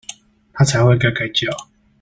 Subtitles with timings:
[0.53, 1.47] 他才會該該叫！